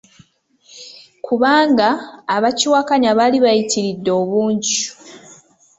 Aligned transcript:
Kubanga 1.25 1.87
abakiwakanya 2.35 3.09
baali 3.17 3.37
bayitiridde 3.45 4.11
obungi. 4.21 4.79